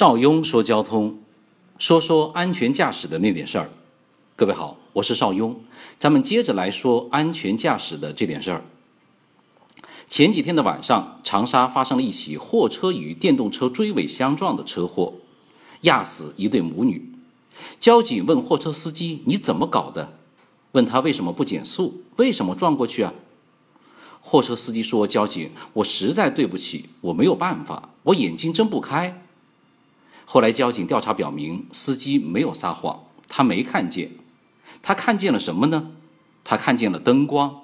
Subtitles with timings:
[0.00, 1.18] 邵雍说交通，
[1.78, 3.70] 说说安全驾驶的那点事儿。
[4.34, 5.60] 各位好，我是邵雍，
[5.98, 8.64] 咱们接着来说安全驾驶的这点事儿。
[10.08, 15.12] 前几天的晚上，长沙发生了一起货车与电动车追尾相撞的车祸，
[15.82, 17.12] 压死一对母女。
[17.78, 20.14] 交警问货车司机：“你怎么搞的？”
[20.72, 23.12] 问他为什么不减速，为什么撞过去啊？
[24.22, 29.22] 货车司机说：“交警，我实在对不起，我没有办法，我眼睛睁不开。”
[30.32, 34.12] 后来交警调查表明，司机没有撒谎，他没看见。
[34.80, 35.90] 他看见了什么呢？
[36.44, 37.62] 他看见了灯光。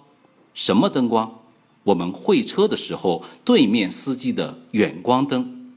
[0.52, 1.38] 什么灯光？
[1.84, 5.76] 我们会车的时候，对面司机的远光灯。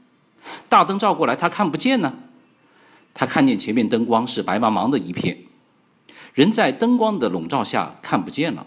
[0.68, 2.14] 大灯照过来，他看不见呢。
[3.14, 5.44] 他看见前面灯光是白茫茫的一片，
[6.34, 8.66] 人在灯光的笼罩下看不见了。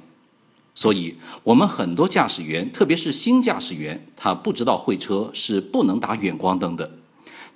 [0.74, 6.90] 所以，我们很多驾驶员，特别是新驾驶员，他不知道会车是不能打远光灯的，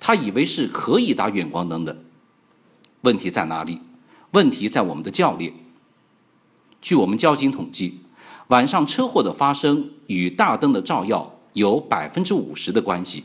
[0.00, 1.98] 他以为是可以打远光灯的。
[3.02, 3.80] 问题在哪里？
[4.32, 5.54] 问题在我们的教练。
[6.80, 8.00] 据我们交警统计，
[8.48, 13.24] 晚上车祸的发生与大灯的照耀有百分之五十的关系。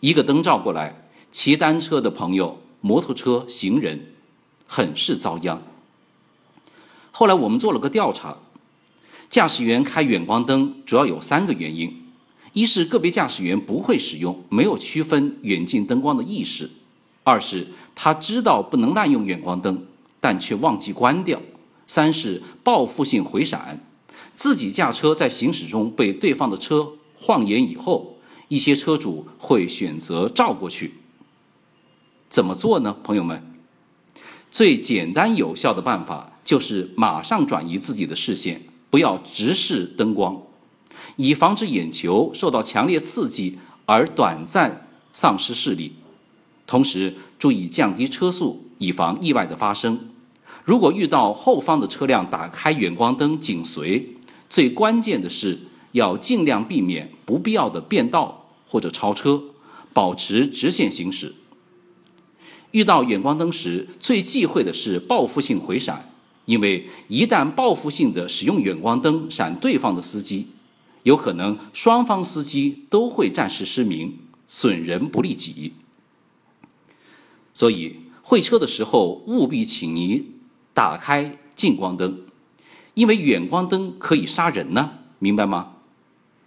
[0.00, 4.14] 一个灯照过来，骑单车的朋友、摩托车、行人，
[4.66, 5.62] 很是遭殃。
[7.10, 8.38] 后来我们做了个调查。
[9.30, 12.03] 驾驶员开远光灯主要有三个原因：
[12.54, 16.68] 一是个别驾驶员不会使用，没有区分远近灯光的意识；
[17.22, 19.86] 二是他知道不能滥用远光灯，
[20.20, 21.38] 但却忘记关掉；
[21.86, 23.84] 三是报复性回闪，
[24.34, 30.94] 自己驾车在行驶中被对方的车晃眼以后，一些车主会选择照过去。
[32.28, 33.42] 怎么做呢，朋友们？
[34.50, 38.62] 最简单有效的办法就是马上转移自己的视线。
[38.90, 40.40] 不要直视灯光，
[41.16, 45.92] 以防止眼球受到强烈刺激而短暂丧失视力。
[46.66, 50.08] 同时，注意降低车速，以防意外的发生。
[50.64, 54.14] 如果遇到后方的车辆打开远光灯紧随，
[54.48, 55.58] 最关键的是
[55.92, 59.42] 要尽量避免不必要的变道或者超车，
[59.92, 61.34] 保持直线行驶。
[62.70, 66.10] 遇到远光灯时，最忌讳的是报复性回闪。
[66.46, 70.48] 因为一旦报复性的使用远光灯闪对方的司机，
[71.04, 75.72] 有可能双方司机都会暂时失明，损人不利己。
[77.54, 80.32] 所以会车的时候务必请你
[80.74, 82.22] 打开近光灯，
[82.94, 85.76] 因为远光灯可以杀人呢，明白吗？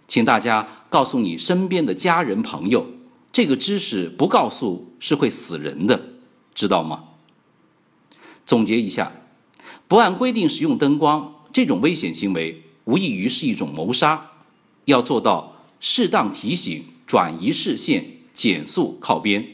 [0.06, 2.86] 请大家告诉你身边的家人朋友，
[3.30, 6.14] 这个知识不告诉是会死人的，
[6.54, 7.04] 知道吗？
[8.44, 9.12] 总结一下。
[9.86, 14.32] 不按规定使用灯光，这种危险行为无异于是一种谋杀。
[14.88, 19.46] 要做到适当提醒、转移视线、减速靠边。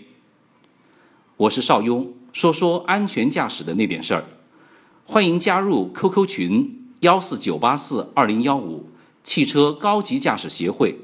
[1.36, 4.26] 我是邵雍，说说安全驾驶的那点事儿。
[5.04, 8.88] 欢迎加入 QQ 群幺四九八四二零幺五
[9.24, 11.00] 汽车高级驾驶协会。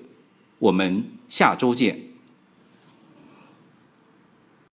[0.61, 2.10] 我们下周见。